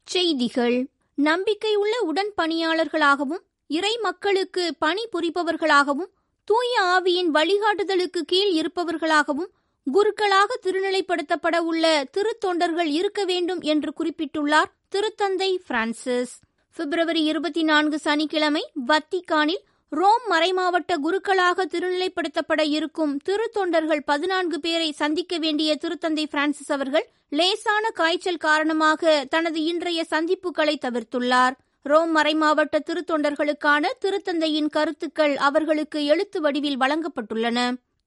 செய்திகள் 0.05 0.89
நம்பிக்கையுள்ள 1.17 1.95
உடன் 2.05 2.33
பணியாளர்களாகவும் 2.41 3.43
இறை 3.75 3.91
மக்களுக்கு 4.01 4.63
பணி 4.83 5.03
புரிபவர்களாகவும் 5.11 6.09
தூய 6.47 6.71
ஆவியின் 6.93 7.29
வழிகாட்டுதலுக்கு 7.35 8.21
கீழ் 8.31 8.51
இருப்பவர்களாகவும் 8.59 9.51
குருக்களாக 9.87 10.57
திருநிலைப்படுத்தப்பட 10.65 11.57
உள்ள 11.69 11.85
திருத்தொண்டர்கள் 12.15 12.89
இருக்க 12.99 13.21
வேண்டும் 13.31 13.61
என்று 13.73 13.91
குறிப்பிட்டுள்ளார் 13.99 14.69
திருத்தந்தை 14.93 15.49
பிரான்சிஸ். 15.69 16.33
பிப்ரவரி 16.75 17.23
இருபத்தி 17.23 17.63
நான்கு 17.63 17.97
சனிக்கிழமை 17.99 18.63
வத்திக்கானில் 18.87 19.63
ரோம் 19.91 20.25
மறைமாவட்ட 20.29 20.93
குருக்களாக 21.05 21.65
திருநிலைப்படுத்தப்பட 21.73 22.61
இருக்கும் 22.77 23.13
திருத்தொண்டர்கள் 23.29 24.01
பதினான்கு 24.05 24.59
பேரை 24.59 24.89
சந்திக்க 25.01 25.37
வேண்டிய 25.37 25.77
திருத்தந்தை 25.83 26.25
பிரான்சிஸ் 26.29 26.71
அவர்கள் 26.71 27.05
லேசான 27.39 27.89
காய்ச்சல் 27.99 28.43
காரணமாக 28.47 29.25
தனது 29.29 29.61
இன்றைய 29.63 30.01
சந்திப்புகளை 30.09 30.75
தவிர்த்துள்ளார். 30.85 31.55
ரோம் 31.85 32.11
மறைமாவட்ட 32.15 32.75
திருத்தொண்டர்களுக்கான 32.79 33.89
திருத்தந்தையின் 34.05 34.69
கருத்துக்கள் 34.69 35.35
அவர்களுக்கு 35.35 36.05
எழுத்து 36.05 36.41
வடிவில் 36.41 36.79
வழங்கப்பட்டுள்ளன. 36.79 37.57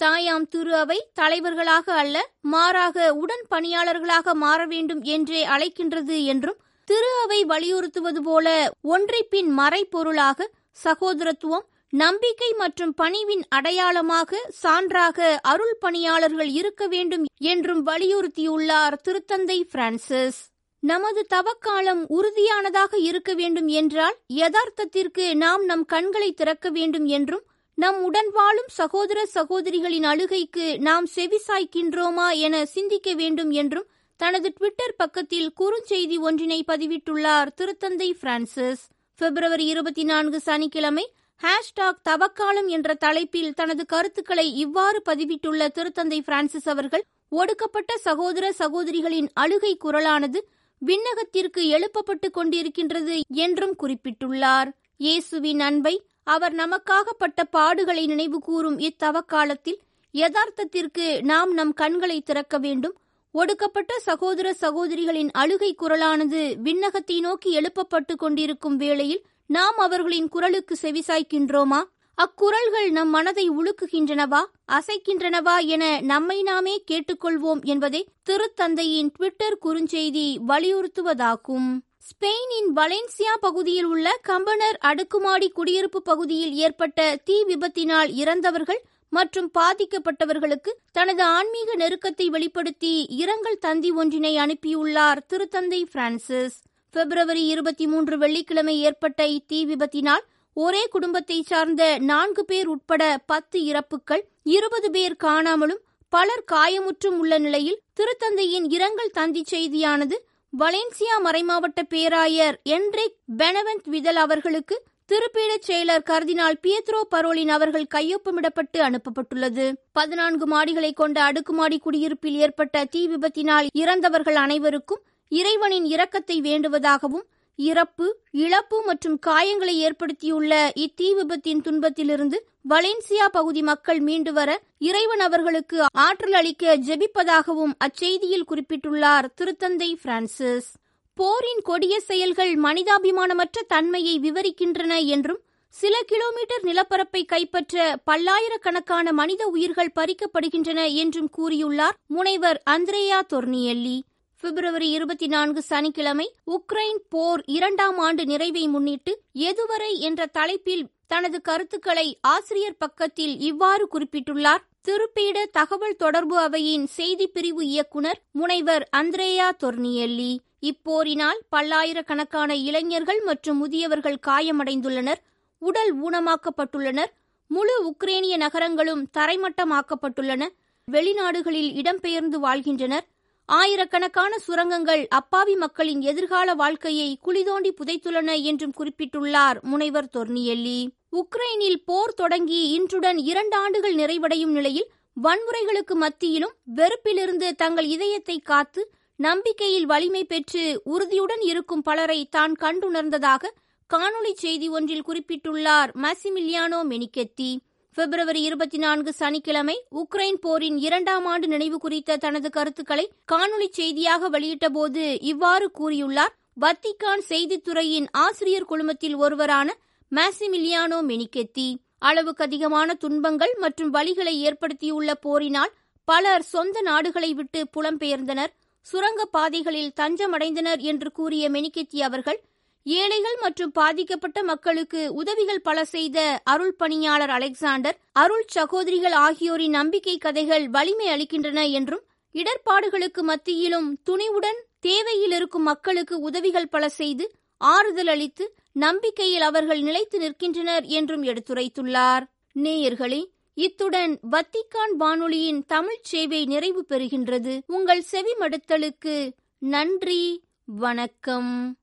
தாயாம் 0.00 0.46
திரு 0.48 0.74
அவை 0.74 1.10
தலைவர்களாக 1.14 1.92
அல்ல 1.92 2.16
மாறாக 2.40 3.14
உடன் 3.14 3.44
பணியாளர்களாக 3.50 4.32
மாற 4.32 4.66
வேண்டும் 4.66 5.02
என்றே 5.02 5.46
அழைக்கின்றது 5.46 6.24
என்றும் 6.24 6.58
திரு 6.84 7.12
அவை 7.22 7.44
வலியுறுத்துவது 7.44 8.22
போல 8.22 8.72
ஒன்றைப்பின் 8.88 9.50
மறைப்பொருளாக 9.58 10.48
சகோதரத்துவம் 10.84 11.66
நம்பிக்கை 11.92 12.52
மற்றும் 12.52 12.94
பணிவின் 12.94 13.44
அடையாளமாக 13.48 14.40
சான்றாக 14.62 15.36
அருள் 15.42 15.76
பணியாளர்கள் 15.80 16.48
இருக்க 16.48 16.86
வேண்டும் 16.86 17.24
என்றும் 17.36 17.86
வலியுறுத்தியுள்ளார் 17.86 18.96
திருத்தந்தை 19.08 19.58
பிரான்சிஸ். 19.72 20.40
நமது 20.86 21.26
தவக்காலம் 21.34 22.02
உறுதியானதாக 22.08 22.98
இருக்க 23.00 23.34
வேண்டும் 23.34 23.68
என்றால் 23.72 24.16
யதார்த்தத்திற்கு 24.34 25.34
நாம் 25.34 25.64
நம் 25.64 25.84
கண்களை 25.84 26.32
திறக்க 26.32 26.70
வேண்டும் 26.70 27.06
என்றும் 27.06 27.44
நம் 27.78 27.98
உடன் 28.02 28.30
வாழும் 28.30 28.70
சகோதர 28.72 29.20
சகோதரிகளின் 29.34 30.04
அழுகைக்கு 30.04 30.66
நாம் 30.78 31.06
செவிசாய்க்கின்றோமா 31.14 32.28
என 32.38 32.64
சிந்திக்க 32.66 33.14
வேண்டும் 33.14 33.50
என்றும் 33.50 33.88
தனது 34.20 34.48
ட்விட்டர் 34.48 34.94
பக்கத்தில் 34.96 35.52
குறுஞ்செய்தி 35.60 36.18
ஒன்றினை 36.18 36.60
பதிவிட்டுள்ளார் 36.66 37.50
திருத்தந்தை 37.56 38.10
பிரான்சிஸ். 38.20 38.84
பிப்ரவரி 39.20 39.66
இருபத்தி 39.66 40.02
நான்கு 40.02 40.40
சனிக்கிழமை 40.40 41.04
ஹேஷ்டாக் 41.40 42.02
தவக்காலம் 42.04 42.68
என்ற 42.68 42.94
தலைப்பில் 42.94 43.54
தனது 43.54 43.86
கருத்துக்களை 43.86 44.46
இவ்வாறு 44.56 45.02
பதிவிட்டுள்ள 45.04 45.68
திருத்தந்தை 45.74 46.20
பிரான்சிஸ் 46.20 46.68
அவர்கள் 46.68 47.04
ஒடுக்கப்பட்ட 47.32 47.92
சகோதர 47.98 48.52
சகோதரிகளின் 48.58 49.28
அழுகை 49.34 49.72
குரலானது 49.84 50.40
விண்ணகத்திற்கு 50.82 51.62
எழுப்பப்பட்டு 51.76 52.28
கொண்டிருக்கின்றது 52.30 53.20
என்றும் 53.44 53.74
குறிப்பிட்டுள்ளார். 53.82 54.68
இயேசுவின் 54.96 55.60
அன்பை 55.60 55.94
அவர் 56.24 56.54
நமக்காக 56.54 57.08
பட்ட 57.18 57.40
பாடுகளை 57.52 58.04
நினைவுகூறும் 58.12 58.78
இத்தவக்காலத்தில் 58.78 59.80
யதார்த்தத்திற்கு 60.14 61.06
நாம் 61.22 61.52
நம் 61.52 61.72
கண்களை 61.72 62.20
திறக்க 62.20 62.58
வேண்டும். 62.58 62.94
ஒடுக்கப்பட்ட 63.34 63.98
சகோதர 63.98 64.52
சகோதரிகளின் 64.60 65.30
அழுகை 65.32 65.70
குரலானது 65.74 66.42
விண்ணகத்தை 66.62 67.20
நோக்கி 67.20 67.50
எழுப்பப்பட்டு 67.58 68.14
கொண்டிருக்கும் 68.16 68.76
வேளையில் 68.76 69.24
நாம் 69.46 69.76
அவர்களின் 69.76 70.28
குரலுக்கு 70.28 70.76
செவிசாய்க்கின்றோமா? 70.82 71.80
அக்குரல்கள் 72.18 72.86
நம் 72.90 73.10
மனதை 73.10 73.44
உழுக்குகின்றனவா 73.50 74.40
அசைக்கின்றனவா 74.72 75.54
என 75.64 75.84
நம்மை 76.00 76.42
நாமே 76.42 76.74
கேட்டுக்கொள்வோம் 76.90 77.60
என்பதே 77.62 78.00
திருத்தந்தையின் 78.28 79.10
ட்விட்டர் 79.16 79.56
குறுஞ்செய்தி 79.64 80.24
வலியுறுத்துவதாகும். 80.48 81.66
ஸ்பெயினின் 82.08 82.70
வலென்சியா 82.76 83.34
பகுதியில் 83.40 83.84
உள்ள 83.84 84.18
கம்பனர் 84.22 84.78
அடுக்குமாடி 84.80 85.48
குடியிருப்பு 85.48 86.02
பகுதியில் 86.02 86.54
ஏற்பட்ட 86.54 87.16
தீ 87.24 87.36
விபத்தினால் 87.48 88.12
இறந்தவர்கள் 88.12 88.80
மற்றும் 89.12 89.50
பாதிக்கப்பட்டவர்களுக்கு 89.58 90.72
தனது 90.92 91.22
ஆன்மீக 91.22 91.76
நெருக்கத்தை 91.76 92.26
வெளிப்படுத்தி 92.26 92.94
இரங்கல் 93.22 93.58
தந்தி 93.58 93.90
ஒன்றினை 93.90 94.32
அனுப்பியுள்ளார் 94.36 95.22
திருத்தந்தை 95.28 95.82
பிரான்சிஸ். 95.92 96.56
பிப்ரவரி 96.94 97.44
இருபத்தி 97.46 97.86
மூன்று 97.86 98.18
வெள்ளிக்கிழமை 98.18 98.78
ஏற்பட்ட 98.80 99.26
இத்தீ 99.26 99.60
விபத்தினால் 99.66 100.24
ஒரே 100.56 100.86
குடும்பத்தை 100.86 101.42
சார்ந்த 101.42 101.98
நான்கு 101.98 102.44
பேர் 102.44 102.66
உட்பட 102.66 103.18
பத்து 103.26 103.64
இறப்புகள் 103.64 104.22
இருபது 104.42 104.90
பேர் 104.90 105.16
காணாமலும் 105.24 105.82
பலர் 106.12 106.44
காயமுற்றும் 106.52 107.18
உள்ள 107.18 107.38
நிலையில் 107.38 107.80
திருத்தந்தையின் 107.96 108.66
இரங்கல் 108.68 109.10
தந்தி 109.10 109.44
செய்தியானது 109.50 110.16
வலேன்சியா 110.52 111.16
மறைமாவட்ட 111.24 111.82
பேராயர் 111.88 112.60
என்ரிக் 112.68 113.16
பெனவென்ட் 113.38 113.88
விதல் 113.88 114.16
அவர்களுக்கு 114.16 114.76
திருப்பீடச் 115.10 115.66
செயலர் 115.66 116.06
கர்தினால் 116.06 116.60
பியத்ரோ 116.62 117.00
பரோலின் 117.10 117.48
அவர்கள் 117.48 117.92
கையொப்பமிடப்பட்டு 117.94 118.78
அனுப்பப்பட்டுள்ளது. 118.78 119.66
பதினான்கு 119.92 120.46
மாடிகளை 120.46 120.94
கொண்ட 120.94 121.22
அடுக்குமாடி 121.22 121.78
குடியிருப்பில் 121.78 122.34
ஏற்பட்ட 122.34 122.84
தீ 122.84 123.08
விபத்தினால் 123.08 123.66
இறந்தவர்கள் 123.72 124.34
அனைவருக்கும் 124.34 125.02
இறைவனின் 125.32 125.84
இரக்கத்தை 125.84 126.38
வேண்டுவதாகவும் 126.40 127.26
இறப்பு 127.58 128.06
இழப்பு 128.30 128.82
மற்றும் 128.82 129.18
காயங்களை 129.26 129.74
ஏற்படுத்தியுள்ள 129.86 130.52
இத்தீ 130.74 131.08
விபத்தின் 131.18 131.60
துன்பத்திலிருந்து 131.60 132.38
வலேன்சியா 132.68 133.26
பகுதி 133.32 133.62
மக்கள் 133.62 134.00
மீண்டு 134.00 134.32
வர 134.32 134.62
இறைவன் 134.78 135.20
அவர்களுக்கு 135.20 135.84
ஆற்றல் 135.92 136.32
அளிக்க 136.32 136.76
ஜெபிப்பதாகவும் 136.76 137.74
அச்செய்தியில் 137.78 138.48
குறிப்பிட்டுள்ளார் 138.50 139.26
திருத்தந்தை 139.40 139.90
பிரான்சிஸ். 140.02 140.68
போரின் 141.14 141.62
கொடிய 141.62 142.00
செயல்கள் 142.00 142.54
மனிதாபிமானமற்ற 142.60 143.62
தன்மையை 143.66 144.18
விவரிக்கின்றன 144.18 145.04
என்றும் 145.04 145.40
சில 145.68 146.02
கிலோமீட்டர் 146.06 146.64
நிலப்பரப்பை 146.64 147.24
கைப்பற்ற 147.24 147.96
பல்லாயிரக்கணக்கான 148.04 149.12
மனித 149.12 149.46
உயிர்கள் 149.46 149.94
பறிக்கப்படுகின்றன 149.94 150.92
என்றும் 150.94 151.30
கூறியுள்ளார் 151.38 151.96
முனைவர் 152.06 152.62
அந்திரேயா 152.70 153.20
தொர்னியெல்லி. 153.34 154.00
பிப்ரவரி 154.40 154.90
இருபத்தி 154.90 155.26
நான்கு 155.26 155.62
சனிக்கிழமை 155.62 156.32
உக்ரைன் 156.46 156.98
போர் 157.08 157.42
இரண்டாம் 157.46 157.98
ஆண்டு 157.98 158.24
நிறைவை 158.24 158.68
முன்னிட்டு 158.68 159.22
எதுவரை 159.32 159.98
என்ற 159.98 160.26
தலைப்பில் 160.26 160.86
தனது 161.06 161.40
கருத்துக்களை 161.40 162.18
ஆசிரியர் 162.20 162.76
பக்கத்தில் 162.78 163.38
இவ்வாறு 163.38 163.88
குறிப்பிட்டுள்ளார். 163.92 164.62
திருப்பீட 164.88 165.44
தகவல் 165.52 165.96
தொடர்பு 165.96 166.38
அவையின் 166.38 166.86
செய்தி 166.86 167.26
பிரிவு 167.26 167.66
இயக்குனர் 167.66 168.20
முனைவர் 168.30 168.88
அந்திரேயா 168.96 169.48
தொர்னியெல்லி. 169.64 170.38
இப்போரினால் 170.60 171.40
பல்லாயிரக்கணக்கான 171.48 172.56
இளைஞர்கள் 172.56 173.20
மற்றும் 173.20 173.56
முதியவர்கள் 173.56 174.22
காயமடைந்துள்ளனர். 174.26 175.22
உடல் 175.58 176.00
ஊனமாக்கப்பட்டுள்ளனர். 176.02 177.12
முழு 177.46 177.74
உக்ரேனிய 177.90 178.36
நகரங்களும் 178.36 179.06
தரைமட்டமாக்கப்பட்டுள்ளன. 179.18 180.48
வெளிநாடுகளில் 180.92 181.72
இடம்பெயர்ந்து 181.82 182.38
வாழ்கின்றனர். 182.46 183.06
ஆயிரக்கணக்கான 183.48 184.38
சுரங்கங்கள் 184.38 185.06
அப்பாவி 185.08 185.54
மக்களின் 185.54 186.00
எதிர்கால 186.00 186.54
வாழ்க்கையை 186.54 187.18
குளிதோண்டி 187.26 187.70
புதைத்துள்ளன 187.70 188.42
என்றும் 188.42 188.74
குறிப்பிட்டுள்ளார் 188.76 189.58
முனைவர் 189.62 190.10
தொர்னியெல்லி. 190.16 190.88
உக்ரைனில் 191.16 191.82
போர் 191.84 192.14
தொடங்கி 192.14 192.78
இன்றுடன் 192.78 193.16
இரண்டு 193.16 193.56
ஆண்டுகள் 193.56 193.94
நிறைவடையும் 193.94 194.50
நிலையில் 194.50 194.90
வன்முறைகளுக்கு 195.16 195.94
மத்தியிலும் 195.94 196.56
வெறுப்பிலிருந்து 196.74 197.50
தங்கள் 197.56 197.84
இதயத்தை 197.84 198.38
காத்து 198.38 198.90
நம்பிக்கையில் 199.16 199.86
வலிமை 199.86 200.24
பெற்று 200.24 200.80
உறுதியுடன் 200.84 201.40
இருக்கும் 201.40 201.82
பலரை 201.82 202.28
தான் 202.28 202.52
கண்டுணர்ந்ததாக 202.60 203.52
காணொலி 203.90 204.32
செய்தி 204.34 204.68
ஒன்றில் 204.68 205.06
குறிப்பிட்டுள்ளார் 205.06 205.90
மசிமிலியானோ 206.02 206.80
மெனிகெத்தி 206.88 207.50
பிப்ரவரி 207.96 208.40
இருபத்தி 208.42 208.78
நான்கு 208.78 209.10
சனிக்கிழமை 209.12 209.74
உக்ரைன் 210.00 210.38
போரின் 210.40 210.78
இரண்டாம் 210.78 211.26
ஆண்டு 211.26 211.46
நினைவு 211.48 211.76
குறித்த 211.78 212.16
தனது 212.16 212.48
கருத்துக்களை 212.50 213.04
காணொலி 213.32 213.68
செய்தியாக 213.70 214.28
வெளியிட்டபோது 214.34 215.04
இவ்வாறு 215.30 215.66
கூறியுள்ளார். 215.78 216.34
வத்திக்கான் 216.60 217.22
செய்தித்துறையின் 217.28 218.08
ஆசிரியர் 218.24 218.68
குழுமத்தில் 218.70 219.16
ஒருவரான 219.16 219.68
மாசிமிலியானோ 220.12 220.98
மெனிகெத்தி 221.10 221.68
அளவுக்கு 222.08 222.44
அதிகமான 222.44 222.98
துன்பங்கள் 223.04 223.54
மற்றும் 223.64 223.94
வழிகளை 223.94 224.34
ஏற்படுத்தியுள்ள 224.48 225.12
போரினால் 225.26 225.72
பலர் 226.08 226.46
சொந்த 226.54 226.82
நாடுகளை 226.90 227.30
விட்டு 227.34 227.62
புலம்பெயர்ந்தனர். 227.76 228.52
சுரங்க 228.86 229.22
பாதைகளில் 229.36 229.94
தஞ்சமடைந்தனர் 230.00 230.82
என்று 230.90 231.10
கூறிய 231.12 231.44
மெனிகெத்தி 231.50 232.00
அவர்கள் 232.08 232.40
ஏழைகள் 232.86 233.36
மற்றும் 233.40 233.72
பாதிக்கப்பட்ட 233.72 234.42
மக்களுக்கு 234.42 235.14
உதவிகள் 235.14 235.60
பல 235.60 235.84
செய்த 235.84 236.40
அருள் 236.44 236.74
பணியாளர் 236.74 237.30
அலெக்சாண்டர் 237.30 237.98
அருள் 238.12 238.44
சகோதரிகள் 238.46 239.12
ஆகியோரின் 239.12 239.70
நம்பிக்கை 239.70 240.18
கதைகள் 240.18 240.68
வலிமை 240.68 241.08
அளிக்கின்றன 241.08 241.70
என்றும் 241.70 242.04
இடர்பாடுகளுக்கு 242.32 243.22
மத்தியிலும் 243.22 243.98
துணிவுடன் 244.10 244.58
தேவையில் 244.80 245.30
இருக்கும் 245.30 245.62
மக்களுக்கு 245.62 246.20
உதவிகள் 246.20 246.68
பல 246.68 246.88
செய்து 246.88 247.34
ஆறுதல் 247.58 248.06
அளித்து 248.06 248.54
நம்பிக்கையில் 248.72 249.40
அவர்கள் 249.40 249.80
நிலைத்து 249.80 250.18
நிற்கின்றனர் 250.18 250.84
என்றும் 250.84 251.22
எடுத்துரைத்துள்ளார். 251.22 252.24
நேயர்களே 252.54 253.26
இத்துடன் 253.54 254.18
வத்திக்கான் 254.30 254.96
வானொலியின் 254.96 255.64
தமிழ்ச் 255.66 256.04
சேவை 256.04 256.44
நிறைவு 256.44 256.84
பெறுகின்றது. 256.88 257.60
உங்கள் 257.66 258.04
செவிமடுத்தலுக்கு 258.12 259.30
நன்றி 259.58 260.42
வணக்கம். 260.64 261.74